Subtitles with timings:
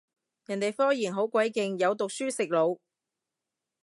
[0.45, 2.79] 人哋科研好鬼勁，有讀書食腦